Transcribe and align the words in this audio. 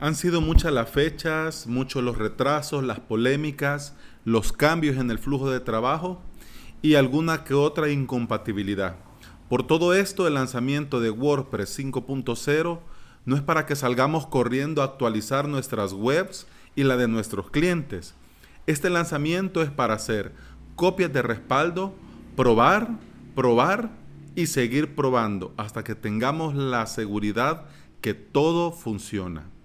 Han 0.00 0.14
sido 0.14 0.40
muchas 0.40 0.72
las 0.72 0.88
fechas, 0.88 1.66
muchos 1.66 2.04
los 2.04 2.16
retrasos, 2.16 2.84
las 2.84 3.00
polémicas, 3.00 3.96
los 4.24 4.52
cambios 4.52 4.96
en 4.96 5.10
el 5.10 5.18
flujo 5.18 5.50
de 5.50 5.58
trabajo 5.58 6.22
y 6.82 6.94
alguna 6.94 7.42
que 7.42 7.54
otra 7.54 7.90
incompatibilidad. 7.90 8.94
Por 9.48 9.66
todo 9.66 9.94
esto, 9.94 10.28
el 10.28 10.34
lanzamiento 10.34 11.00
de 11.00 11.10
WordPress 11.10 11.80
5.0 11.80 12.78
no 13.24 13.36
es 13.36 13.42
para 13.42 13.66
que 13.66 13.74
salgamos 13.74 14.28
corriendo 14.28 14.82
a 14.82 14.84
actualizar 14.84 15.48
nuestras 15.48 15.92
webs 15.92 16.46
y 16.76 16.84
la 16.84 16.96
de 16.96 17.08
nuestros 17.08 17.50
clientes. 17.50 18.14
Este 18.68 18.90
lanzamiento 18.90 19.62
es 19.62 19.70
para 19.70 19.94
hacer 19.94 20.32
copias 20.76 21.12
de 21.12 21.22
respaldo, 21.22 21.92
probar, 22.36 22.88
probar 23.34 23.90
y 24.36 24.46
seguir 24.46 24.94
probando 24.94 25.52
hasta 25.56 25.82
que 25.82 25.96
tengamos 25.96 26.54
la 26.54 26.86
seguridad 26.86 27.64
que 28.00 28.14
todo 28.14 28.70
funciona. 28.70 29.57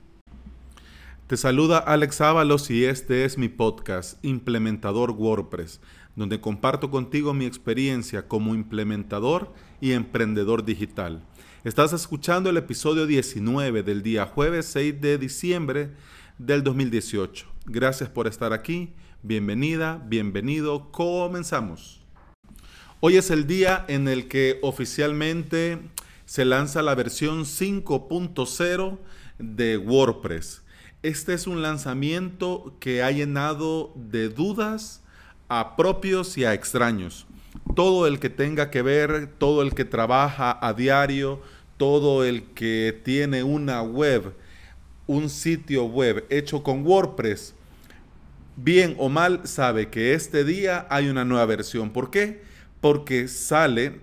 Te 1.27 1.37
saluda 1.37 1.77
Alex 1.77 2.19
Ábalos 2.19 2.69
y 2.69 2.83
este 2.83 3.23
es 3.23 3.37
mi 3.37 3.47
podcast, 3.47 4.23
Implementador 4.25 5.11
WordPress, 5.11 5.79
donde 6.17 6.41
comparto 6.41 6.91
contigo 6.91 7.33
mi 7.33 7.45
experiencia 7.45 8.27
como 8.27 8.53
implementador 8.53 9.53
y 9.79 9.93
emprendedor 9.93 10.65
digital. 10.65 11.23
Estás 11.63 11.93
escuchando 11.93 12.49
el 12.49 12.57
episodio 12.57 13.07
19 13.07 13.83
del 13.83 14.03
día 14.03 14.25
jueves 14.25 14.65
6 14.65 14.99
de 14.99 15.17
diciembre 15.17 15.91
del 16.39 16.61
2018. 16.61 17.47
Gracias 17.67 18.09
por 18.09 18.27
estar 18.27 18.51
aquí. 18.51 18.93
Bienvenida, 19.21 20.03
bienvenido. 20.05 20.91
Comenzamos. 20.91 22.01
Hoy 22.99 23.15
es 23.15 23.31
el 23.31 23.47
día 23.47 23.85
en 23.87 24.09
el 24.09 24.27
que 24.27 24.59
oficialmente 24.61 25.79
se 26.25 26.43
lanza 26.43 26.81
la 26.81 26.95
versión 26.95 27.45
5.0 27.45 28.99
de 29.39 29.77
WordPress. 29.77 30.62
Este 31.03 31.33
es 31.33 31.47
un 31.47 31.61
lanzamiento 31.61 32.77
que 32.79 33.03
ha 33.03 33.11
llenado 33.11 33.91
de 33.93 34.29
dudas 34.29 35.01
a 35.49 35.75
propios 35.75 36.37
y 36.37 36.45
a 36.45 36.53
extraños. 36.53 37.27
Todo 37.75 38.07
el 38.07 38.19
que 38.21 38.29
tenga 38.29 38.71
que 38.71 38.81
ver, 38.81 39.27
todo 39.37 39.63
el 39.63 39.73
que 39.73 39.83
trabaja 39.83 40.57
a 40.65 40.71
diario, 40.71 41.41
todo 41.75 42.23
el 42.23 42.43
que 42.53 42.97
tiene 43.03 43.43
una 43.43 43.81
web, 43.81 44.33
un 45.05 45.29
sitio 45.29 45.83
web 45.83 46.25
hecho 46.29 46.63
con 46.63 46.87
WordPress, 46.87 47.53
bien 48.55 48.95
o 48.97 49.09
mal 49.09 49.45
sabe 49.45 49.89
que 49.89 50.13
este 50.13 50.45
día 50.45 50.87
hay 50.89 51.09
una 51.09 51.25
nueva 51.25 51.47
versión. 51.47 51.89
¿Por 51.89 52.11
qué? 52.11 52.43
Porque 52.79 53.27
sale, 53.27 53.99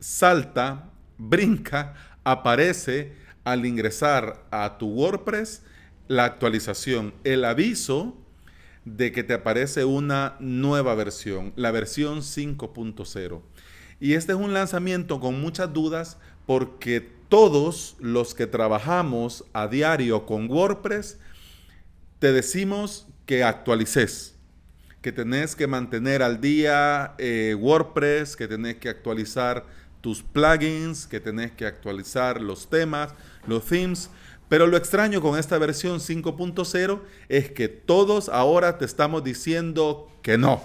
salta, 0.00 0.90
brinca, 1.16 1.94
aparece 2.24 3.12
al 3.44 3.64
ingresar 3.64 4.44
a 4.50 4.78
tu 4.78 4.88
WordPress 4.88 5.62
la 6.08 6.24
actualización, 6.24 7.14
el 7.24 7.44
aviso 7.44 8.16
de 8.84 9.12
que 9.12 9.22
te 9.22 9.34
aparece 9.34 9.84
una 9.84 10.36
nueva 10.40 10.94
versión, 10.94 11.52
la 11.56 11.70
versión 11.70 12.20
5.0. 12.20 13.42
Y 14.00 14.14
este 14.14 14.32
es 14.32 14.38
un 14.38 14.54
lanzamiento 14.54 15.20
con 15.20 15.40
muchas 15.40 15.72
dudas 15.72 16.18
porque 16.46 17.18
todos 17.28 17.96
los 18.00 18.34
que 18.34 18.46
trabajamos 18.46 19.44
a 19.52 19.66
diario 19.66 20.24
con 20.24 20.50
WordPress, 20.50 21.18
te 22.18 22.32
decimos 22.32 23.06
que 23.26 23.44
actualices, 23.44 24.34
que 25.02 25.12
tenés 25.12 25.54
que 25.54 25.66
mantener 25.66 26.22
al 26.22 26.40
día 26.40 27.14
eh, 27.18 27.54
WordPress, 27.58 28.34
que 28.34 28.48
tenés 28.48 28.76
que 28.76 28.88
actualizar 28.88 29.66
tus 30.00 30.22
plugins, 30.22 31.06
que 31.06 31.20
tenés 31.20 31.52
que 31.52 31.66
actualizar 31.66 32.40
los 32.40 32.70
temas, 32.70 33.12
los 33.46 33.66
themes, 33.66 34.10
pero 34.48 34.66
lo 34.66 34.76
extraño 34.76 35.20
con 35.20 35.38
esta 35.38 35.58
versión 35.58 35.98
5.0 35.98 37.00
es 37.28 37.50
que 37.50 37.68
todos 37.68 38.28
ahora 38.28 38.78
te 38.78 38.84
estamos 38.84 39.22
diciendo 39.22 40.10
que 40.22 40.38
no. 40.38 40.62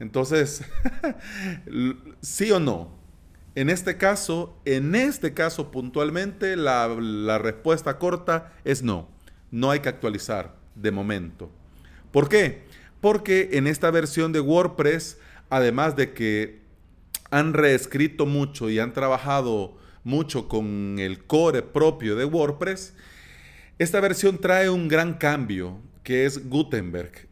Entonces, 0.00 0.62
sí 2.20 2.50
o 2.50 2.60
no. 2.60 2.96
En 3.54 3.70
este 3.70 3.96
caso, 3.96 4.56
en 4.64 4.94
este 4.94 5.34
caso 5.34 5.70
puntualmente, 5.70 6.56
la, 6.56 6.86
la, 6.88 7.38
respuesta 7.38 7.98
corta 7.98 8.52
es 8.64 8.82
no. 8.82 9.08
No 9.50 9.70
hay 9.70 9.80
que 9.80 9.88
actualizar 9.88 10.54
de 10.74 10.92
momento. 10.92 11.50
¿Por 12.12 12.28
qué? 12.28 12.64
Porque 13.00 13.50
en 13.52 13.66
esta 13.66 13.90
versión 13.90 14.32
de 14.32 14.40
WordPress, 14.40 15.18
además 15.50 15.96
de 15.96 16.12
que 16.12 16.60
han 17.30 17.52
reescrito 17.52 18.26
mucho 18.26 18.70
y 18.70 18.78
han 18.78 18.92
trabajado 18.92 19.76
mucho 20.04 20.48
con 20.48 20.96
el 20.98 21.24
core 21.24 21.62
propio 21.62 22.16
de 22.16 22.24
WordPress, 22.24 22.94
esta 23.78 24.00
versión 24.00 24.38
trae 24.38 24.70
un 24.70 24.88
gran 24.88 25.14
cambio 25.14 25.78
que 26.02 26.26
es 26.26 26.48
Gutenberg, 26.48 27.28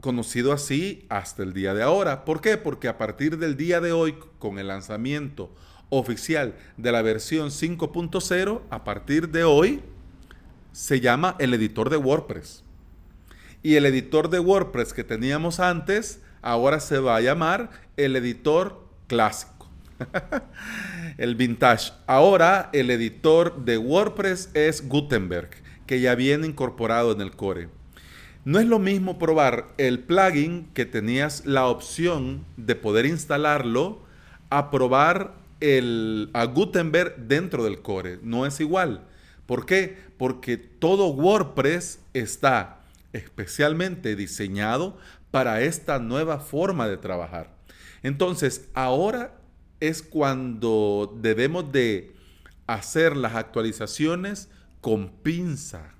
conocido 0.00 0.52
así 0.52 1.06
hasta 1.08 1.42
el 1.42 1.52
día 1.52 1.74
de 1.74 1.82
ahora. 1.82 2.24
¿Por 2.24 2.40
qué? 2.40 2.56
Porque 2.56 2.88
a 2.88 2.98
partir 2.98 3.38
del 3.38 3.56
día 3.56 3.80
de 3.80 3.92
hoy, 3.92 4.16
con 4.38 4.58
el 4.58 4.68
lanzamiento 4.68 5.54
oficial 5.88 6.54
de 6.76 6.92
la 6.92 7.02
versión 7.02 7.48
5.0, 7.48 8.62
a 8.70 8.84
partir 8.84 9.30
de 9.30 9.44
hoy, 9.44 9.82
se 10.72 11.00
llama 11.00 11.36
el 11.38 11.54
editor 11.54 11.90
de 11.90 11.96
WordPress. 11.96 12.64
Y 13.62 13.76
el 13.76 13.86
editor 13.86 14.28
de 14.28 14.40
WordPress 14.40 14.92
que 14.92 15.04
teníamos 15.04 15.60
antes, 15.60 16.20
ahora 16.40 16.80
se 16.80 16.98
va 16.98 17.16
a 17.16 17.20
llamar 17.20 17.70
el 17.96 18.16
editor 18.16 18.86
clásico. 19.06 19.61
el 21.18 21.34
vintage. 21.36 21.92
Ahora 22.06 22.70
el 22.72 22.90
editor 22.90 23.64
de 23.64 23.78
WordPress 23.78 24.50
es 24.54 24.88
Gutenberg, 24.88 25.50
que 25.86 26.00
ya 26.00 26.14
viene 26.14 26.46
incorporado 26.46 27.12
en 27.12 27.20
el 27.20 27.32
core. 27.32 27.68
No 28.44 28.58
es 28.58 28.66
lo 28.66 28.78
mismo 28.78 29.18
probar 29.18 29.68
el 29.78 30.00
plugin 30.00 30.68
que 30.74 30.84
tenías 30.84 31.46
la 31.46 31.66
opción 31.66 32.44
de 32.56 32.74
poder 32.74 33.06
instalarlo 33.06 34.00
a 34.50 34.70
probar 34.70 35.34
el, 35.60 36.28
a 36.32 36.44
Gutenberg 36.46 37.16
dentro 37.16 37.62
del 37.62 37.82
core. 37.82 38.18
No 38.22 38.44
es 38.44 38.58
igual. 38.60 39.04
¿Por 39.46 39.64
qué? 39.64 39.96
Porque 40.18 40.56
todo 40.56 41.08
WordPress 41.08 42.00
está 42.14 42.80
especialmente 43.12 44.16
diseñado 44.16 44.98
para 45.30 45.62
esta 45.62 45.98
nueva 45.98 46.40
forma 46.40 46.88
de 46.88 46.96
trabajar. 46.96 47.54
Entonces, 48.02 48.68
ahora 48.74 49.34
es 49.82 50.00
cuando 50.00 51.12
debemos 51.20 51.72
de 51.72 52.14
hacer 52.68 53.16
las 53.16 53.34
actualizaciones 53.34 54.48
con 54.80 55.08
pinza, 55.08 55.94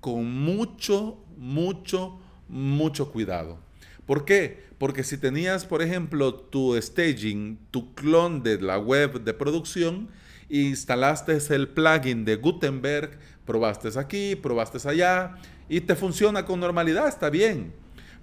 con 0.00 0.32
mucho, 0.32 1.22
mucho, 1.36 2.18
mucho 2.48 3.12
cuidado. 3.12 3.58
¿Por 4.06 4.24
qué? 4.24 4.64
Porque 4.78 5.04
si 5.04 5.18
tenías, 5.18 5.66
por 5.66 5.82
ejemplo, 5.82 6.32
tu 6.34 6.74
staging, 6.80 7.58
tu 7.70 7.92
clon 7.92 8.42
de 8.42 8.58
la 8.62 8.78
web 8.78 9.22
de 9.22 9.34
producción, 9.34 10.08
instalaste 10.48 11.36
el 11.54 11.68
plugin 11.68 12.24
de 12.24 12.36
Gutenberg, 12.36 13.18
probaste 13.44 13.90
aquí, 13.98 14.36
probaste 14.36 14.88
allá 14.88 15.36
y 15.68 15.82
te 15.82 15.96
funciona 15.96 16.46
con 16.46 16.60
normalidad, 16.60 17.08
está 17.08 17.28
bien. 17.28 17.74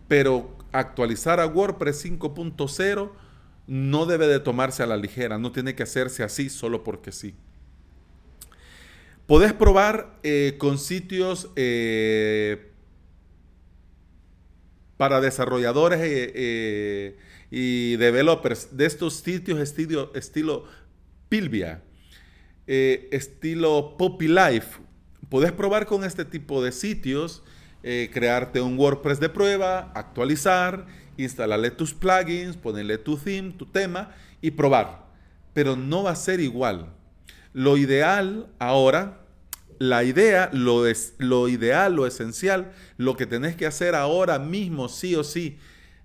Pero 0.07 0.57
actualizar 0.71 1.39
a 1.39 1.45
WordPress 1.45 2.05
5.0 2.05 3.28
no 3.69 4.07
debe 4.07 4.25
de 4.25 4.39
tomarse 4.39 4.81
a 4.81 4.87
la 4.87 4.97
ligera, 4.97 5.37
no 5.37 5.51
tiene 5.51 5.75
que 5.75 5.83
hacerse 5.83 6.23
así 6.23 6.49
solo 6.49 6.83
porque 6.83 7.11
sí. 7.11 7.35
Podés 9.27 9.53
probar 9.53 10.17
eh, 10.23 10.55
con 10.57 10.79
sitios 10.79 11.51
eh, 11.55 12.71
para 14.97 15.21
desarrolladores 15.21 15.99
eh, 16.01 17.15
y 17.51 17.95
developers 17.97 18.75
de 18.75 18.87
estos 18.87 19.17
sitios 19.17 19.59
estilo, 19.59 20.11
estilo 20.15 20.65
Pilvia, 21.29 21.83
estilo 22.65 23.97
Poppy 23.99 24.29
Life. 24.29 24.79
Podés 25.29 25.51
probar 25.51 25.85
con 25.85 26.03
este 26.03 26.25
tipo 26.25 26.63
de 26.63 26.71
sitios, 26.71 27.43
crearte 27.81 28.61
un 28.61 28.77
WordPress 28.77 29.19
de 29.19 29.29
prueba, 29.29 29.91
actualizar 29.95 30.85
instalarle 31.23 31.71
tus 31.71 31.93
plugins, 31.93 32.55
ponerle 32.55 32.97
tu 32.97 33.17
theme, 33.17 33.51
tu 33.51 33.65
tema 33.65 34.15
y 34.41 34.51
probar. 34.51 35.07
Pero 35.53 35.75
no 35.75 36.03
va 36.03 36.11
a 36.11 36.15
ser 36.15 36.39
igual. 36.39 36.93
Lo 37.53 37.77
ideal 37.77 38.47
ahora, 38.59 39.25
la 39.79 40.03
idea, 40.03 40.49
lo, 40.53 40.85
es, 40.85 41.15
lo 41.17 41.47
ideal, 41.47 41.95
lo 41.95 42.05
esencial, 42.05 42.71
lo 42.97 43.15
que 43.17 43.25
tenés 43.25 43.55
que 43.55 43.65
hacer 43.65 43.95
ahora 43.95 44.39
mismo, 44.39 44.87
sí 44.87 45.15
o 45.15 45.23
sí, 45.23 45.57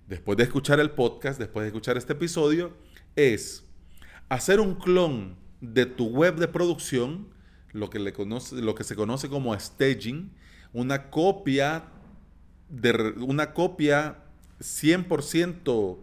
después 0.07 0.37
de 0.37 0.43
escuchar 0.43 0.79
el 0.79 0.91
podcast, 0.91 1.39
después 1.39 1.63
de 1.63 1.67
escuchar 1.67 1.97
este 1.97 2.13
episodio, 2.13 2.73
es 3.15 3.63
hacer 4.29 4.59
un 4.59 4.75
clon 4.75 5.35
de 5.61 5.85
tu 5.85 6.07
web 6.07 6.35
de 6.35 6.47
producción, 6.47 7.27
lo 7.71 7.89
que, 7.89 7.99
le 7.99 8.13
conoce, 8.13 8.55
lo 8.55 8.75
que 8.75 8.83
se 8.83 8.95
conoce 8.95 9.29
como 9.29 9.57
staging, 9.57 10.31
una 10.75 11.09
copia 11.09 11.83
de 12.69 13.13
una 13.17 13.53
copia 13.53 14.17
100% 14.59 15.97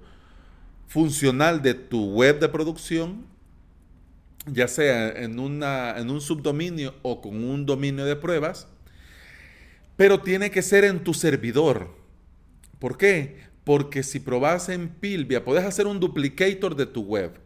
funcional 0.88 1.60
de 1.60 1.74
tu 1.74 2.12
web 2.12 2.40
de 2.40 2.48
producción 2.48 3.26
ya 4.46 4.66
sea 4.66 5.10
en, 5.10 5.38
en 5.38 6.10
un 6.10 6.20
subdominio 6.20 6.94
o 7.02 7.20
con 7.20 7.44
un 7.44 7.64
dominio 7.64 8.04
de 8.04 8.16
pruebas, 8.16 8.66
pero 9.96 10.20
tiene 10.20 10.50
que 10.50 10.62
ser 10.62 10.84
en 10.84 11.04
tu 11.04 11.14
servidor. 11.14 11.94
¿Por 12.78 12.98
qué? 12.98 13.40
Porque 13.62 14.02
si 14.02 14.18
probas 14.18 14.68
en 14.68 14.88
Pilvia, 14.88 15.44
puedes 15.44 15.64
hacer 15.64 15.86
un 15.86 16.00
duplicator 16.00 16.74
de 16.74 16.86
tu 16.86 17.02
web. 17.02 17.38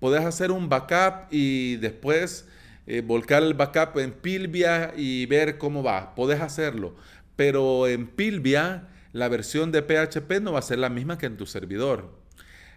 Puedes 0.00 0.24
hacer 0.24 0.50
un 0.50 0.68
backup 0.68 1.28
y 1.30 1.76
después 1.76 2.48
eh, 2.86 3.02
volcar 3.02 3.42
el 3.42 3.54
backup 3.54 3.98
en 3.98 4.12
Pilvia 4.12 4.92
y 4.96 5.26
ver 5.26 5.58
cómo 5.58 5.82
va. 5.82 6.14
Puedes 6.14 6.40
hacerlo. 6.40 6.94
Pero 7.36 7.86
en 7.86 8.06
Pilvia, 8.06 8.88
la 9.12 9.28
versión 9.28 9.72
de 9.72 9.82
PHP 9.82 10.40
no 10.40 10.52
va 10.52 10.60
a 10.60 10.62
ser 10.62 10.78
la 10.78 10.88
misma 10.88 11.18
que 11.18 11.26
en 11.26 11.36
tu 11.36 11.46
servidor. 11.46 12.10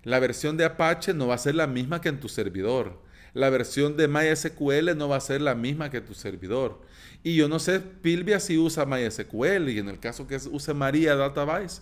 La 0.03 0.19
versión 0.19 0.57
de 0.57 0.65
Apache 0.65 1.13
no 1.13 1.27
va 1.27 1.35
a 1.35 1.39
ser 1.39 1.55
la 1.55 1.67
misma 1.67 2.01
que 2.01 2.09
en 2.09 2.19
tu 2.19 2.29
servidor. 2.29 3.01
La 3.33 3.49
versión 3.49 3.95
de 3.95 4.07
MySQL 4.07 4.97
no 4.97 5.07
va 5.07 5.17
a 5.17 5.21
ser 5.21 5.41
la 5.41 5.55
misma 5.55 5.89
que 5.89 6.01
tu 6.01 6.13
servidor. 6.13 6.81
Y 7.23 7.35
yo 7.35 7.47
no 7.47 7.59
sé, 7.59 7.79
Pilvia 7.79 8.39
si 8.39 8.57
usa 8.57 8.85
MySQL 8.85 9.69
y 9.69 9.79
en 9.79 9.89
el 9.89 9.99
caso 9.99 10.25
que 10.25 10.37
use 10.37 10.73
María 10.73 11.15
Database, 11.15 11.81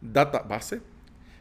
Database, 0.00 0.80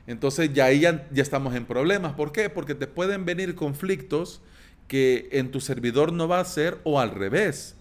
entonces 0.05 0.53
ya 0.53 0.65
ahí 0.65 0.81
ya, 0.81 1.07
estamos 1.15 1.55
en 1.55 1.65
problemas. 1.65 2.13
¿Por 2.13 2.31
qué? 2.31 2.49
Porque 2.49 2.75
te 2.75 2.87
pueden 2.87 3.25
venir 3.25 3.55
conflictos 3.55 4.41
que 4.87 5.29
en 5.31 5.51
tu 5.51 5.59
servidor 5.59 6.13
no 6.13 6.27
va 6.27 6.39
a 6.39 6.45
ser 6.45 6.77
o 6.83 6.99
al 6.99 7.11
revés. 7.11 7.75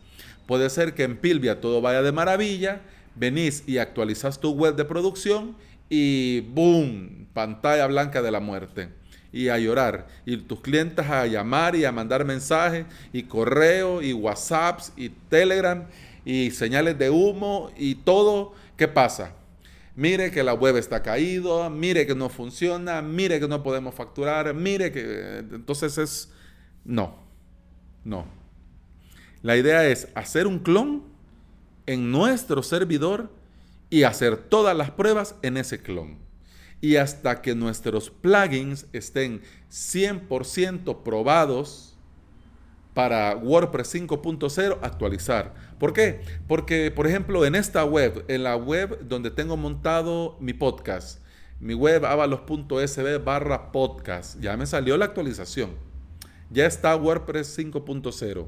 Puede 0.47 0.71
ser 0.71 0.95
que 0.95 1.05
en 1.05 1.17
Pilvia 1.17 1.61
todo 1.61 1.81
vaya 1.81 2.03
de 2.03 2.13
maravilla, 2.13 2.83
venís 3.15 3.65
y 3.67 3.79
actualizas 3.79 4.41
tu 4.41 4.53
web 4.53 4.77
de 4.77 4.85
producción 4.85 5.57
y 5.89 6.41
¡boom! 6.41 7.27
Pantalla 7.33 7.87
blanca 7.87 8.23
de 8.23 8.31
la 8.31 8.41
muerte 8.41 8.89
y 9.33 9.49
a 9.49 9.59
llorar. 9.59 10.07
Y 10.25 10.37
tus 10.39 10.61
clientes 10.61 11.07
a 11.07 11.27
llamar 11.27 11.77
y 11.77 11.85
a 11.85 11.93
mandar 11.93 12.25
mensajes 12.25 12.87
y 13.13 13.25
correo 13.25 14.03
y 14.03 14.13
WhatsApps 14.13 14.93
y 14.97 15.11
Telegram 15.11 15.87
y 16.25 16.51
señales 16.51 16.99
de 16.99 17.11
humo 17.11 17.71
y 17.77 17.97
todo. 17.97 18.55
¿Qué 18.77 18.89
pasa? 18.89 19.33
Mire 19.95 20.31
que 20.31 20.43
la 20.43 20.53
web 20.53 20.77
está 20.77 21.03
caído, 21.03 21.69
mire 21.71 22.07
que 22.07 22.15
no 22.15 22.29
funciona, 22.29 23.01
mire 23.01 23.41
que 23.41 23.49
no 23.49 23.63
podemos 23.63 23.95
facturar, 23.95 24.53
mire 24.55 24.93
que... 24.93 25.39
Entonces 25.39 25.97
es... 25.99 26.29
No, 26.87 27.17
no. 28.05 28.25
La 29.43 29.57
idea 29.57 29.87
es 29.87 30.09
hacer 30.15 30.47
un 30.47 30.61
clon 30.61 31.03
en 31.85 32.11
nuestro 32.11 32.63
servidor 32.63 33.31
y 33.91 34.05
hacer 34.05 34.37
todas 34.37 34.77
las 34.77 34.91
pruebas 34.91 35.35
en 35.43 35.57
ese 35.57 35.83
clon 35.83 36.27
y 36.81 36.97
hasta 36.97 37.43
que 37.43 37.55
nuestros 37.55 38.11
plugins 38.11 38.87
estén 38.93 39.43
100% 39.71 41.03
probados 41.03 41.97
para 42.95 43.37
WordPress 43.37 43.95
5.0 43.95 44.79
actualizar. 44.83 45.55
¿Por 45.79 45.93
qué? 45.93 46.21
Porque, 46.47 46.91
por 46.91 47.07
ejemplo, 47.07 47.45
en 47.45 47.55
esta 47.55 47.85
web, 47.85 48.25
en 48.29 48.43
la 48.43 48.57
web 48.57 49.01
donde 49.07 49.31
tengo 49.31 49.57
montado 49.57 50.37
mi 50.41 50.55
podcast, 50.55 51.21
mi 51.61 51.75
web 51.75 52.05
avalos.sb 52.05 53.23
barra 53.23 53.73
podcast, 53.73 54.41
ya 54.41 54.57
me 54.57 54.67
salió 54.67 54.97
la 54.97 55.07
actualización. 55.07 55.86
Ya 56.51 56.67
está 56.67 56.97
WordPress 56.97 57.59
5.0. 57.59 58.47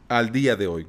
Al 0.08 0.32
día 0.32 0.56
de 0.56 0.66
hoy. 0.66 0.86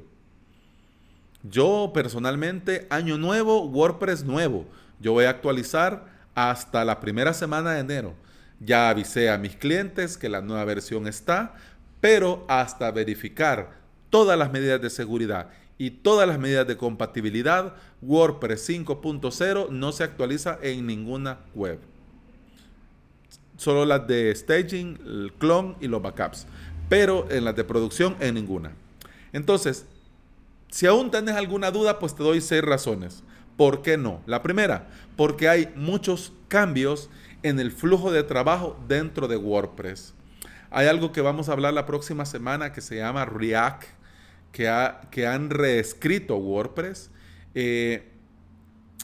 Yo 1.42 1.90
personalmente, 1.92 2.86
año 2.88 3.18
nuevo, 3.18 3.66
WordPress 3.66 4.24
nuevo 4.24 4.66
yo 5.00 5.12
voy 5.12 5.24
a 5.24 5.30
actualizar 5.30 6.04
hasta 6.34 6.84
la 6.84 7.00
primera 7.00 7.34
semana 7.34 7.72
de 7.72 7.80
enero. 7.80 8.14
Ya 8.60 8.90
avisé 8.90 9.30
a 9.30 9.38
mis 9.38 9.56
clientes 9.56 10.18
que 10.18 10.28
la 10.28 10.42
nueva 10.42 10.64
versión 10.66 11.06
está, 11.06 11.54
pero 12.00 12.44
hasta 12.48 12.90
verificar 12.90 13.80
todas 14.10 14.38
las 14.38 14.52
medidas 14.52 14.80
de 14.80 14.90
seguridad 14.90 15.48
y 15.78 15.90
todas 15.90 16.28
las 16.28 16.38
medidas 16.38 16.66
de 16.66 16.76
compatibilidad, 16.76 17.74
WordPress 18.02 18.68
5.0 18.68 19.70
no 19.70 19.92
se 19.92 20.04
actualiza 20.04 20.58
en 20.62 20.86
ninguna 20.86 21.38
web. 21.54 21.80
Solo 23.60 23.84
las 23.84 24.06
de 24.06 24.34
staging, 24.34 24.98
el 25.04 25.34
clon 25.38 25.76
y 25.82 25.86
los 25.86 26.00
backups. 26.00 26.46
Pero 26.88 27.30
en 27.30 27.44
las 27.44 27.54
de 27.54 27.62
producción 27.62 28.16
en 28.18 28.36
ninguna. 28.36 28.72
Entonces, 29.34 29.84
si 30.70 30.86
aún 30.86 31.10
tienes 31.10 31.34
alguna 31.34 31.70
duda, 31.70 31.98
pues 31.98 32.14
te 32.14 32.22
doy 32.22 32.40
seis 32.40 32.62
razones. 32.62 33.22
¿Por 33.58 33.82
qué 33.82 33.98
no? 33.98 34.22
La 34.24 34.42
primera, 34.42 34.88
porque 35.14 35.50
hay 35.50 35.70
muchos 35.76 36.32
cambios 36.48 37.10
en 37.42 37.60
el 37.60 37.70
flujo 37.70 38.10
de 38.10 38.22
trabajo 38.22 38.82
dentro 38.88 39.28
de 39.28 39.36
WordPress. 39.36 40.14
Hay 40.70 40.86
algo 40.86 41.12
que 41.12 41.20
vamos 41.20 41.50
a 41.50 41.52
hablar 41.52 41.74
la 41.74 41.84
próxima 41.84 42.24
semana 42.24 42.72
que 42.72 42.80
se 42.80 42.96
llama 42.96 43.26
React, 43.26 43.84
que, 44.52 44.90
que 45.10 45.26
han 45.26 45.50
reescrito 45.50 46.38
WordPress. 46.38 47.10
Eh, 47.54 48.10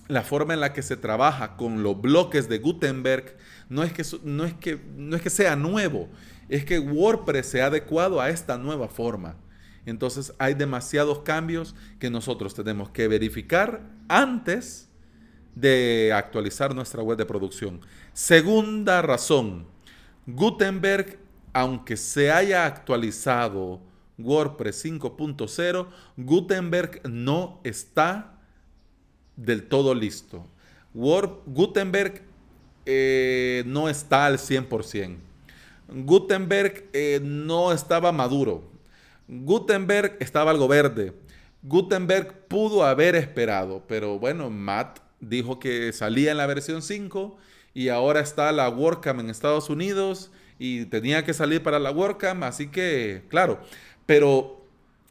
la 0.08 0.22
forma 0.22 0.54
en 0.54 0.60
la 0.60 0.72
que 0.72 0.82
se 0.82 0.96
trabaja 0.96 1.56
con 1.56 1.82
los 1.82 2.00
bloques 2.00 2.48
de 2.48 2.58
Gutenberg 2.58 3.36
no 3.68 3.82
es 3.82 3.92
que, 3.92 4.04
no 4.22 4.44
es 4.44 4.54
que, 4.54 4.80
no 4.96 5.16
es 5.16 5.22
que 5.22 5.30
sea 5.30 5.56
nuevo, 5.56 6.08
es 6.48 6.64
que 6.64 6.78
WordPress 6.78 7.46
se 7.46 7.62
ha 7.62 7.66
adecuado 7.66 8.20
a 8.20 8.30
esta 8.30 8.56
nueva 8.56 8.88
forma. 8.88 9.36
Entonces 9.84 10.32
hay 10.38 10.54
demasiados 10.54 11.20
cambios 11.20 11.75
que 11.98 12.10
nosotros 12.10 12.54
tenemos 12.54 12.90
que 12.90 13.08
verificar 13.08 13.82
antes 14.08 14.88
de 15.54 16.12
actualizar 16.14 16.75
nuestra 16.75 17.02
web 17.02 17.16
de 17.16 17.25
producción. 17.25 17.80
Segunda 18.12 19.00
razón, 19.02 19.66
Gutenberg, 20.26 21.18
aunque 21.52 21.96
se 21.96 22.30
haya 22.30 22.66
actualizado 22.66 23.80
WordPress 24.18 24.84
5.0, 24.84 25.86
Gutenberg 26.16 27.00
no 27.08 27.60
está 27.64 28.36
del 29.37 29.64
todo 29.64 29.95
listo. 29.95 30.47
Gutenberg 30.95 32.23
eh, 32.87 33.62
no 33.66 33.88
está 33.88 34.26
al 34.26 34.38
100%. 34.38 35.16
Gutenberg 35.88 36.88
eh, 36.93 37.21
no 37.23 37.73
estaba 37.73 38.12
maduro. 38.12 38.64
Gutenberg 39.28 40.16
estaba 40.21 40.50
algo 40.50 40.69
verde. 40.69 41.12
Gutenberg 41.62 42.47
pudo 42.49 42.85
haber 42.85 43.16
esperado, 43.16 43.83
pero 43.88 44.19
bueno, 44.19 44.50
Matt 44.50 45.00
dijo 45.21 45.59
que 45.59 45.93
salía 45.93 46.31
en 46.31 46.37
la 46.37 46.47
versión 46.47 46.83
5 46.83 47.37
y 47.75 47.88
ahora 47.88 48.21
está 48.21 48.52
la 48.52 48.69
WordCamp 48.69 49.21
en 49.21 49.31
Estados 49.31 49.69
Unidos 49.69 50.31
y 50.59 50.87
tenía 50.87 51.25
que 51.25 51.35
salir 51.35 51.62
para 51.62 51.78
la 51.78 51.90
WordCamp, 51.90 52.45
así 52.45 52.69
que, 52.69 53.25
claro, 53.28 53.61
pero 54.07 54.64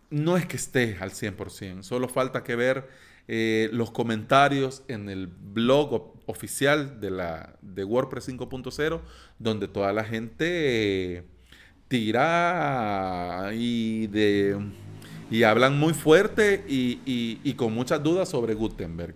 no 0.09 0.37
es 0.37 0.45
que 0.45 0.55
esté 0.55 0.97
al 1.01 1.11
100%, 1.11 1.83
solo 1.83 2.07
falta 2.07 2.43
que 2.43 2.55
ver 2.55 2.87
eh, 3.27 3.69
los 3.71 3.91
comentarios 3.91 4.83
en 4.87 5.09
el 5.09 5.27
blog 5.27 6.13
oficial 6.27 6.99
de, 6.99 7.11
la, 7.11 7.55
de 7.61 7.83
WordPress 7.83 8.29
5.0, 8.29 9.01
donde 9.39 9.67
toda 9.67 9.93
la 9.93 10.03
gente 10.03 11.17
eh, 11.17 11.23
tira 11.87 13.51
y, 13.53 14.07
de, 14.07 14.57
y 15.31 15.43
hablan 15.43 15.77
muy 15.79 15.93
fuerte 15.93 16.63
y, 16.67 16.99
y 17.05 17.53
con 17.53 17.73
muchas 17.73 18.03
dudas 18.03 18.29
sobre 18.29 18.53
Gutenberg. 18.53 19.15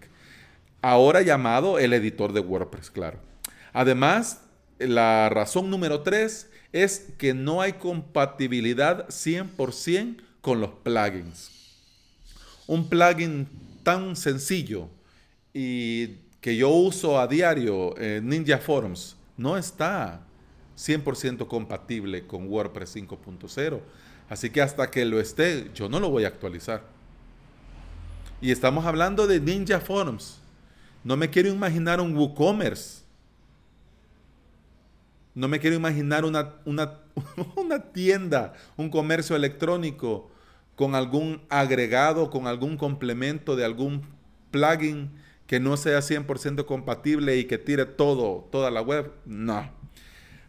Ahora 0.82 1.22
llamado 1.22 1.78
el 1.78 1.94
editor 1.94 2.32
de 2.34 2.40
WordPress, 2.40 2.90
claro. 2.90 3.20
Además, 3.74 4.42
la 4.80 5.30
razón 5.30 5.70
número 5.70 6.02
tres 6.02 6.50
es 6.72 7.12
que 7.18 7.34
no 7.34 7.62
hay 7.62 7.74
compatibilidad 7.74 9.08
100% 9.10 10.22
con 10.42 10.62
los 10.62 10.72
plugins. 10.84 11.52
Un 12.68 12.88
plugin 12.88 13.48
tan 13.84 14.16
sencillo 14.16 14.90
y 15.54 16.18
que 16.42 16.56
yo 16.56 16.70
uso 16.70 17.20
a 17.20 17.28
diario, 17.28 17.96
Ninja 18.22 18.60
Forms, 18.60 19.16
no 19.38 19.58
está 19.58 20.22
100% 20.78 21.48
compatible 21.48 22.26
con 22.26 22.48
WordPress 22.48 22.96
5.0. 22.96 23.82
Así 24.30 24.50
que 24.50 24.62
hasta 24.62 24.90
que 24.90 25.04
lo 25.06 25.20
esté, 25.20 25.70
yo 25.74 25.90
no 25.90 26.00
lo 26.00 26.10
voy 26.10 26.24
a 26.24 26.28
actualizar. 26.30 26.84
Y 28.42 28.52
estamos 28.52 28.86
hablando 28.86 29.28
de 29.28 29.42
Ninja 29.42 29.82
Forms. 29.82 30.40
No 31.04 31.18
me 31.18 31.30
quiero 31.30 31.50
imaginar 31.50 32.00
un 32.00 32.16
WooCommerce. 32.16 33.04
No 35.36 35.48
me 35.48 35.60
quiero 35.60 35.76
imaginar 35.76 36.24
una, 36.26 36.56
una, 36.66 37.00
una 37.56 37.80
tienda, 37.92 38.54
un 38.78 38.90
comercio 38.90 39.36
electrónico 39.36 40.30
con 40.80 40.96
algún 40.96 41.42
agregado, 41.50 42.30
con 42.30 42.48
algún 42.48 42.78
complemento 42.78 43.58
de 43.58 43.66
algún 43.66 44.04
plugin 44.50 45.12
que 45.46 45.60
no 45.60 45.76
sea 45.76 46.00
100% 46.00 46.64
compatible 46.64 47.36
y 47.36 47.44
que 47.44 47.58
tire 47.58 47.84
todo, 47.84 48.48
toda 48.50 48.72
la 48.72 48.82
web. 48.82 49.12
No. 49.26 49.70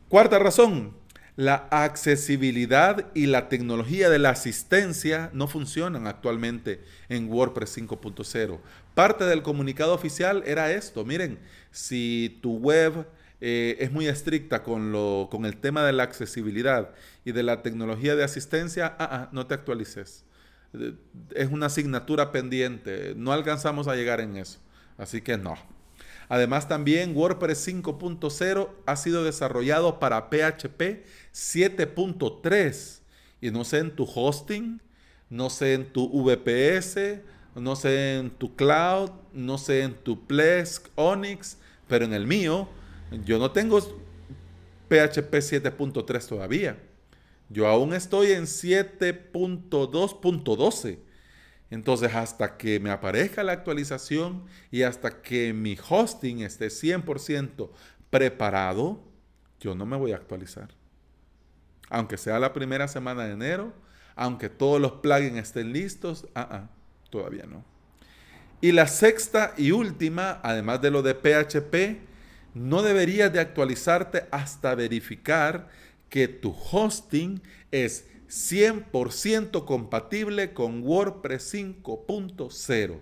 Cuarta 0.08 0.38
razón, 0.38 0.94
la 1.34 1.66
accesibilidad 1.72 3.10
y 3.12 3.26
la 3.26 3.48
tecnología 3.48 4.08
de 4.08 4.20
la 4.20 4.30
asistencia 4.30 5.30
no 5.32 5.48
funcionan 5.48 6.06
actualmente 6.06 6.84
en 7.08 7.28
WordPress 7.28 7.78
5.0. 7.78 8.60
Parte 8.94 9.24
del 9.24 9.42
comunicado 9.42 9.92
oficial 9.92 10.44
era 10.46 10.70
esto. 10.70 11.04
Miren, 11.04 11.40
si 11.72 12.38
tu 12.40 12.56
web 12.56 13.04
eh, 13.40 13.76
es 13.80 13.90
muy 13.90 14.06
estricta 14.06 14.62
con, 14.62 14.92
lo, 14.92 15.28
con 15.30 15.46
el 15.46 15.56
tema 15.56 15.84
de 15.84 15.92
la 15.92 16.02
accesibilidad 16.02 16.90
y 17.24 17.32
de 17.32 17.42
la 17.42 17.62
tecnología 17.62 18.14
de 18.14 18.24
asistencia, 18.24 18.94
ah, 18.98 19.08
ah, 19.10 19.28
no 19.32 19.46
te 19.46 19.54
actualices. 19.54 20.24
Es 21.34 21.50
una 21.50 21.66
asignatura 21.66 22.32
pendiente, 22.32 23.14
no 23.16 23.32
alcanzamos 23.32 23.88
a 23.88 23.96
llegar 23.96 24.20
en 24.20 24.36
eso, 24.36 24.60
así 24.98 25.20
que 25.22 25.38
no. 25.38 25.56
Además 26.28 26.68
también 26.68 27.16
WordPress 27.16 27.66
5.0 27.66 28.68
ha 28.86 28.96
sido 28.96 29.24
desarrollado 29.24 29.98
para 29.98 30.30
PHP 30.30 31.04
7.3 31.34 33.00
y 33.40 33.50
no 33.50 33.64
sé 33.64 33.78
en 33.78 33.90
tu 33.96 34.04
hosting, 34.04 34.80
no 35.28 35.50
sé 35.50 35.74
en 35.74 35.92
tu 35.92 36.08
VPS, 36.08 37.20
no 37.56 37.74
sé 37.74 38.18
en 38.18 38.30
tu 38.30 38.54
cloud, 38.54 39.10
no 39.32 39.58
sé 39.58 39.82
en 39.82 39.94
tu 39.94 40.26
Plesk, 40.26 40.86
Onyx, 40.94 41.56
pero 41.88 42.04
en 42.04 42.12
el 42.12 42.26
mío 42.26 42.68
yo 43.24 43.38
no 43.38 43.50
tengo 43.50 43.80
PHP 44.88 45.34
7.3 45.34 46.28
todavía. 46.28 46.78
Yo 47.48 47.66
aún 47.66 47.94
estoy 47.94 48.32
en 48.32 48.44
7.2.12. 48.44 50.98
Entonces, 51.70 52.14
hasta 52.14 52.56
que 52.56 52.80
me 52.80 52.90
aparezca 52.90 53.44
la 53.44 53.52
actualización 53.52 54.44
y 54.70 54.82
hasta 54.82 55.22
que 55.22 55.52
mi 55.52 55.76
hosting 55.88 56.40
esté 56.40 56.68
100% 56.68 57.70
preparado, 58.10 59.02
yo 59.60 59.74
no 59.74 59.86
me 59.86 59.96
voy 59.96 60.12
a 60.12 60.16
actualizar. 60.16 60.68
Aunque 61.88 62.16
sea 62.16 62.38
la 62.38 62.52
primera 62.52 62.88
semana 62.88 63.24
de 63.24 63.32
enero, 63.32 63.72
aunque 64.16 64.48
todos 64.48 64.80
los 64.80 64.92
plugins 64.92 65.38
estén 65.38 65.72
listos, 65.72 66.26
ah, 66.34 66.68
todavía 67.10 67.44
no. 67.46 67.64
Y 68.60 68.72
la 68.72 68.86
sexta 68.86 69.54
y 69.56 69.70
última, 69.70 70.40
además 70.42 70.82
de 70.82 70.90
lo 70.90 71.02
de 71.02 71.14
PHP, 71.14 72.09
no 72.54 72.82
deberías 72.82 73.32
de 73.32 73.40
actualizarte 73.40 74.26
hasta 74.30 74.74
verificar 74.74 75.68
que 76.08 76.28
tu 76.28 76.54
hosting 76.72 77.40
es 77.70 78.06
100% 78.28 79.64
compatible 79.64 80.52
con 80.52 80.82
WordPress 80.82 81.54
5.0. 81.54 83.00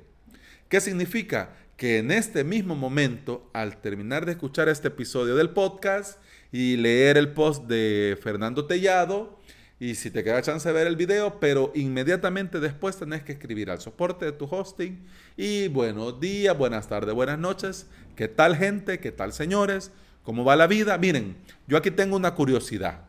¿Qué 0.69 0.81
significa? 0.81 1.55
Que 1.77 1.99
en 1.99 2.11
este 2.11 2.45
mismo 2.45 2.75
momento, 2.75 3.49
al 3.53 3.81
terminar 3.81 4.27
de 4.27 4.33
escuchar 4.33 4.69
este 4.69 4.89
episodio 4.89 5.37
del 5.37 5.51
podcast 5.51 6.19
y 6.51 6.77
leer 6.77 7.17
el 7.17 7.33
post 7.33 7.65
de 7.67 8.19
Fernando 8.23 8.67
Tellado, 8.67 9.38
y 9.81 9.95
si 9.95 10.11
te 10.11 10.25
queda 10.25 10.43
chance 10.43 10.69
de 10.69 10.75
ver 10.75 10.89
el 10.89 10.97
video, 10.97 11.39
pero 11.39 11.71
inmediatamente 11.75 12.59
después 12.59 12.97
tenés 12.97 13.23
que 13.23 13.33
escribir 13.33 13.71
al 13.71 13.81
soporte 13.81 14.25
de 14.25 14.33
tu 14.33 14.47
hosting. 14.47 15.07
Y 15.37 15.69
buenos 15.69 16.19
días, 16.19 16.57
buenas 16.59 16.89
tardes, 16.89 17.15
buenas 17.15 17.39
noches. 17.39 17.87
¿Qué 18.17 18.27
tal 18.27 18.57
gente? 18.57 18.99
¿Qué 18.99 19.13
tal 19.13 19.33
señores? 19.33 19.93
¿Cómo 20.25 20.45
va 20.45 20.57
la 20.57 20.67
vida? 20.67 20.99
Miren, 20.99 21.37
yo 21.69 21.77
aquí 21.77 21.93
tengo 21.93 22.17
una 22.17 22.35
curiosidad. 22.35 23.03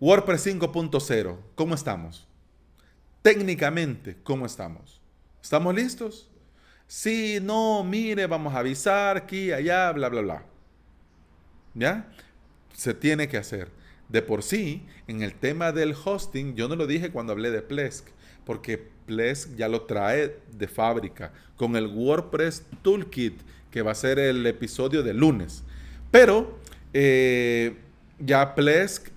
WordPress 0.00 0.46
5.0, 0.46 1.38
¿cómo 1.54 1.74
estamos? 1.74 2.28
Técnicamente, 3.22 4.16
¿cómo 4.22 4.44
estamos? 4.44 5.00
¿Estamos 5.42 5.74
listos? 5.74 6.30
Sí, 6.86 7.38
no, 7.42 7.82
mire, 7.84 8.26
vamos 8.26 8.54
a 8.54 8.58
avisar 8.58 9.16
aquí, 9.16 9.50
allá, 9.50 9.90
bla, 9.92 10.10
bla, 10.10 10.20
bla. 10.20 10.42
¿Ya? 11.74 12.06
Se 12.74 12.92
tiene 12.92 13.28
que 13.28 13.38
hacer. 13.38 13.77
De 14.08 14.22
por 14.22 14.42
sí, 14.42 14.86
en 15.06 15.22
el 15.22 15.34
tema 15.34 15.72
del 15.72 15.94
hosting, 16.02 16.54
yo 16.54 16.68
no 16.68 16.76
lo 16.76 16.86
dije 16.86 17.10
cuando 17.10 17.32
hablé 17.32 17.50
de 17.50 17.60
Plesk, 17.60 18.06
porque 18.46 18.78
Plesk 19.06 19.54
ya 19.56 19.68
lo 19.68 19.82
trae 19.82 20.38
de 20.50 20.66
fábrica 20.68 21.32
con 21.56 21.76
el 21.76 21.86
WordPress 21.88 22.64
Toolkit, 22.82 23.38
que 23.70 23.82
va 23.82 23.92
a 23.92 23.94
ser 23.94 24.18
el 24.18 24.46
episodio 24.46 25.02
de 25.02 25.12
lunes. 25.12 25.62
Pero 26.10 26.58
eh, 26.94 27.76
ya 28.18 28.54
Plesk 28.54 29.08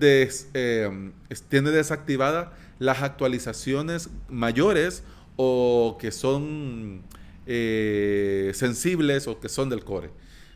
eh, 0.00 1.12
tiene 1.48 1.70
desactivada 1.70 2.56
las 2.80 3.02
actualizaciones 3.02 4.10
mayores 4.28 5.04
o 5.36 5.98
que 6.00 6.10
son 6.10 7.02
eh, 7.46 8.50
sensibles 8.54 9.28
o 9.28 9.38
que 9.38 9.48
son 9.48 9.68
del 9.68 9.84
core. 9.84 10.10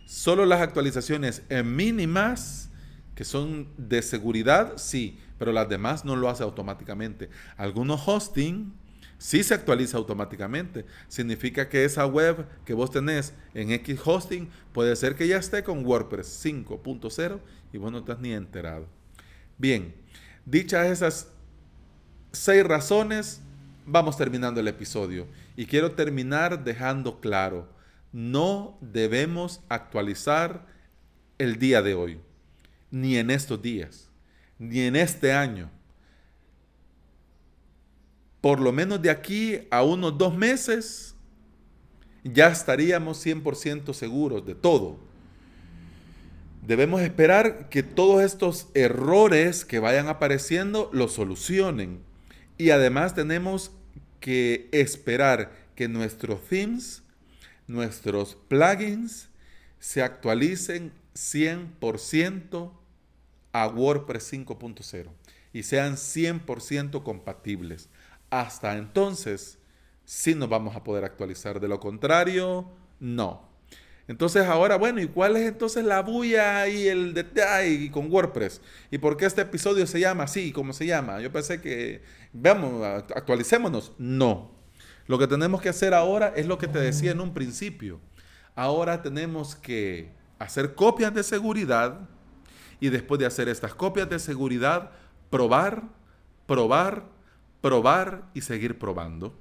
Solo 0.07 0.45
las 0.45 0.61
actualizaciones 0.61 1.43
mínimas 1.65 2.71
que 3.17 3.25
son 3.25 3.67
de 3.79 4.03
seguridad, 4.03 4.75
sí, 4.77 5.19
pero 5.39 5.51
las 5.51 5.69
demás 5.71 6.05
no 6.05 6.15
lo 6.15 6.29
hace 6.29 6.43
automáticamente. 6.43 7.31
Algunos 7.57 8.07
hosting 8.07 8.75
sí 9.17 9.43
se 9.43 9.55
actualiza 9.55 9.97
automáticamente. 9.97 10.85
Significa 11.09 11.71
que 11.71 11.87
esa 11.87 12.05
web 12.05 12.47
que 12.67 12.75
vos 12.75 12.91
tenés 12.91 13.33
en 13.55 13.73
X 13.73 14.01
hosting 14.05 14.51
puede 14.75 14.95
ser 14.97 15.17
que 15.17 15.27
ya 15.27 15.39
esté 15.39 15.65
con 15.65 15.85
WordPress 15.85 16.45
5.0 16.45 17.41
y 17.73 17.79
vos 17.79 17.91
no 17.91 17.99
estás 17.99 18.21
ni 18.21 18.35
enterado. 18.35 18.87
Bien, 19.57 19.95
dichas 20.45 20.87
esas 20.89 21.33
seis 22.33 22.65
razones, 22.65 23.41
vamos 23.87 24.19
terminando 24.19 24.61
el 24.61 24.69
episodio. 24.69 25.27
Y 25.57 25.65
quiero 25.65 25.93
terminar 25.93 26.65
dejando 26.65 27.19
claro, 27.21 27.67
no 28.13 28.77
debemos 28.83 29.63
actualizar 29.71 30.67
el 31.39 31.59
día 31.59 31.81
de 31.81 31.95
hoy 31.95 32.21
ni 32.91 33.17
en 33.17 33.31
estos 33.31 33.61
días, 33.61 34.09
ni 34.59 34.81
en 34.81 34.97
este 34.97 35.33
año. 35.33 35.71
Por 38.41 38.61
lo 38.61 38.73
menos 38.73 39.03
de 39.03 39.11
aquí 39.11 39.61
a 39.71 39.83
unos 39.83 40.17
dos 40.17 40.37
meses, 40.37 41.15
ya 42.23 42.49
estaríamos 42.49 43.25
100% 43.25 43.93
seguros 43.93 44.47
de 44.47 44.55
todo. 44.55 44.99
Debemos 46.67 47.01
esperar 47.01 47.69
que 47.69 47.83
todos 47.83 48.23
estos 48.23 48.69
errores 48.75 49.65
que 49.65 49.79
vayan 49.79 50.09
apareciendo 50.09 50.91
los 50.93 51.13
solucionen. 51.13 52.01
Y 52.59 52.71
además 52.71 53.15
tenemos 53.15 53.71
que 54.19 54.69
esperar 54.73 55.53
que 55.77 55.89
nuestros 55.89 56.43
themes, 56.49 57.03
nuestros 57.69 58.37
plugins 58.49 59.29
se 59.79 60.03
actualicen 60.03 60.93
100% 61.17 62.73
a 63.53 63.67
WordPress 63.69 64.33
5.0 64.33 65.09
y 65.53 65.63
sean 65.63 65.95
100% 65.95 67.03
compatibles. 67.03 67.89
Hasta 68.31 68.77
entonces, 68.77 69.59
sí 70.05 70.35
nos 70.35 70.49
vamos 70.49 70.77
a 70.77 70.85
poder 70.85 71.05
actualizar. 71.05 71.61
De 71.61 71.69
lo 71.69 71.81
contrario, 71.81 72.71
no. 73.01 73.49
Entonces 74.09 74.47
ahora, 74.47 74.77
bueno, 74.77 75.01
¿y 75.01 75.09
cuál 75.09 75.37
es 75.37 75.49
entonces 75.49 75.85
la 75.85 76.01
bulla 76.03 76.69
y 76.69 76.87
el 76.87 77.13
detalle 77.13 77.91
con 77.91 78.13
WordPress? 78.13 78.61
¿Y 78.91 78.99
por 78.99 79.17
qué 79.17 79.27
este 79.27 79.43
episodio 79.43 79.87
se 79.87 79.99
llama 79.99 80.25
así, 80.25 80.53
como 80.53 80.73
se 80.73 80.87
llama? 80.87 81.21
Yo 81.21 81.33
pensé 81.33 81.61
que, 81.61 82.03
veamos, 82.33 82.85
actualicémonos. 82.85 83.93
No. 83.99 84.55
Lo 85.07 85.19
que 85.19 85.27
tenemos 85.27 85.61
que 85.61 85.69
hacer 85.71 85.93
ahora 85.93 86.33
es 86.37 86.47
lo 86.47 86.59
que 86.59 86.69
te 86.69 86.79
decía 86.79 87.11
en 87.11 87.21
un 87.21 87.35
principio. 87.35 88.01
Ahora 88.55 89.03
tenemos 89.03 89.57
que 89.57 90.13
hacer 90.39 90.75
copias 90.75 91.15
de 91.15 91.23
seguridad 91.23 92.01
y 92.81 92.89
después 92.91 93.19
de 93.19 93.27
hacer 93.27 93.49
estas 93.49 93.75
copias 93.75 94.09
de 94.09 94.19
seguridad, 94.19 94.91
probar, 95.31 95.83
probar, 96.47 97.05
probar 97.61 98.25
y 98.35 98.43
seguir 98.43 98.79
probando. 98.79 99.35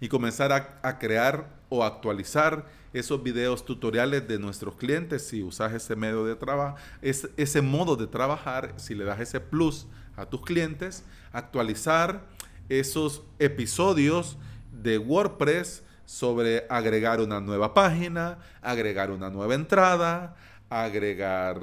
Y 0.00 0.08
comenzar 0.08 0.52
a, 0.52 0.98
crear 0.98 1.48
o 1.68 1.84
actualizar 1.84 2.66
esos 2.92 3.22
videos 3.22 3.64
tutoriales 3.64 4.26
de 4.26 4.38
nuestros 4.38 4.76
clientes 4.76 5.26
si 5.26 5.42
usas 5.42 5.72
ese 5.72 5.96
medio 5.96 6.24
de 6.24 6.36
trabajo, 6.36 6.76
ese 7.00 7.62
modo 7.62 7.96
de 7.96 8.06
trabajar, 8.06 8.74
si 8.76 8.94
le 8.94 9.04
das 9.04 9.20
ese 9.20 9.40
plus 9.40 9.86
a 10.16 10.26
tus 10.26 10.42
clientes, 10.42 11.04
actualizar 11.32 12.24
esos 12.68 13.22
episodios 13.38 14.36
de 14.72 14.98
WordPress 14.98 15.82
sobre 16.06 16.66
agregar 16.68 17.20
una 17.20 17.40
nueva 17.40 17.74
página, 17.74 18.38
agregar 18.62 19.10
una 19.10 19.30
nueva 19.30 19.54
entrada, 19.54 20.36
agregar, 20.68 21.60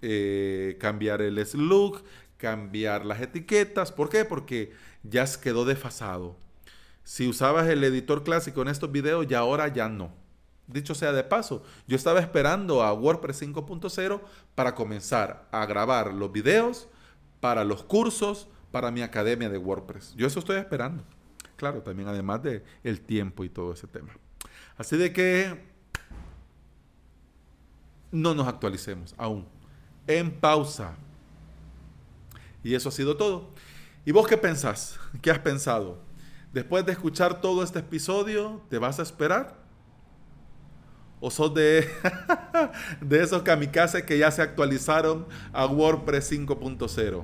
eh, 0.00 0.76
cambiar 0.80 1.22
el 1.22 1.44
slug, 1.44 2.02
cambiar 2.36 3.04
las 3.04 3.20
etiquetas. 3.20 3.92
¿Por 3.92 4.08
qué? 4.08 4.24
Porque 4.24 4.72
ya 5.02 5.24
quedó 5.40 5.64
desfasado. 5.64 6.36
Si 7.04 7.28
usabas 7.28 7.68
el 7.68 7.82
editor 7.82 8.22
clásico 8.22 8.62
en 8.62 8.68
estos 8.68 8.92
videos, 8.92 9.26
ya 9.26 9.40
ahora 9.40 9.68
ya 9.68 9.88
no. 9.88 10.12
Dicho 10.68 10.94
sea 10.94 11.12
de 11.12 11.24
paso, 11.24 11.64
yo 11.86 11.96
estaba 11.96 12.20
esperando 12.20 12.82
a 12.82 12.92
WordPress 12.92 13.42
5.0 13.42 14.20
para 14.54 14.74
comenzar 14.74 15.48
a 15.50 15.66
grabar 15.66 16.14
los 16.14 16.30
videos 16.30 16.88
para 17.40 17.64
los 17.64 17.82
cursos, 17.82 18.46
para 18.70 18.92
mi 18.92 19.02
academia 19.02 19.48
de 19.48 19.58
WordPress. 19.58 20.14
Yo 20.14 20.26
eso 20.26 20.38
estoy 20.38 20.56
esperando. 20.58 21.02
Claro, 21.62 21.80
también 21.80 22.08
además 22.08 22.42
de 22.42 22.64
el 22.82 23.00
tiempo 23.02 23.44
y 23.44 23.48
todo 23.48 23.72
ese 23.72 23.86
tema. 23.86 24.08
Así 24.76 24.96
de 24.96 25.12
que 25.12 25.62
no 28.10 28.34
nos 28.34 28.48
actualicemos 28.48 29.14
aún. 29.16 29.46
En 30.08 30.32
pausa. 30.32 30.96
Y 32.64 32.74
eso 32.74 32.88
ha 32.88 32.92
sido 32.92 33.16
todo. 33.16 33.50
¿Y 34.04 34.10
vos 34.10 34.26
qué 34.26 34.36
pensás? 34.36 34.98
¿Qué 35.22 35.30
has 35.30 35.38
pensado? 35.38 36.00
Después 36.52 36.84
de 36.84 36.90
escuchar 36.90 37.40
todo 37.40 37.62
este 37.62 37.78
episodio, 37.78 38.60
¿te 38.68 38.78
vas 38.78 38.98
a 38.98 39.02
esperar? 39.02 39.56
¿O 41.20 41.30
sos 41.30 41.54
de, 41.54 41.88
de 43.00 43.22
esos 43.22 43.42
kamikazes 43.42 44.02
que 44.02 44.18
ya 44.18 44.32
se 44.32 44.42
actualizaron 44.42 45.28
a 45.52 45.66
WordPress 45.66 46.32
5.0? 46.32 47.22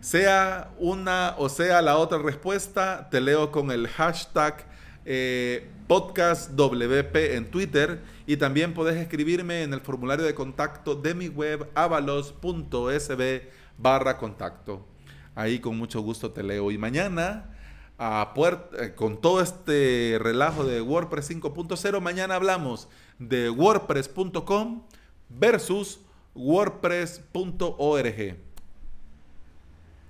Sea 0.00 0.70
una 0.78 1.34
o 1.38 1.48
sea 1.48 1.82
la 1.82 1.96
otra 1.96 2.18
respuesta, 2.18 3.08
te 3.10 3.20
leo 3.20 3.50
con 3.50 3.72
el 3.72 3.88
hashtag 3.88 4.64
eh, 5.04 5.68
podcastwp 5.88 7.16
en 7.16 7.50
Twitter 7.50 8.00
y 8.26 8.36
también 8.36 8.74
puedes 8.74 8.96
escribirme 8.96 9.62
en 9.62 9.72
el 9.72 9.80
formulario 9.80 10.24
de 10.24 10.34
contacto 10.34 10.94
de 10.94 11.14
mi 11.14 11.28
web 11.28 11.68
avalos.sb 11.74 13.48
barra 13.78 14.18
contacto. 14.18 14.86
Ahí 15.34 15.60
con 15.60 15.76
mucho 15.76 16.00
gusto 16.00 16.30
te 16.30 16.42
leo. 16.42 16.70
Y 16.70 16.78
mañana, 16.78 17.56
eh, 17.98 18.94
con 18.94 19.20
todo 19.20 19.40
este 19.40 20.18
relajo 20.20 20.64
de 20.64 20.80
WordPress 20.80 21.30
5.0, 21.30 22.00
mañana 22.00 22.34
hablamos 22.34 22.88
de 23.18 23.50
wordpress.com 23.50 24.82
versus 25.28 26.00
wordpress.org. 26.34 28.47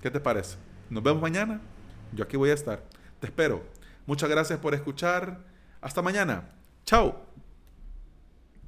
¿Qué 0.01 0.11
te 0.11 0.21
parece? 0.21 0.57
Nos 0.91 1.03
vemos 1.03 1.21
mañana. 1.21 1.61
Yo 2.13 2.25
aquí 2.25 2.37
voy 2.37 2.51
a 2.51 2.55
estar. 2.55 2.83
Te 3.21 3.27
espero. 3.27 3.63
Muchas 4.07 4.31
gracias 4.31 4.59
por 4.61 4.75
escuchar. 4.75 5.41
Hasta 5.81 6.03
mañana. 6.03 6.51
Chao. 6.85 7.27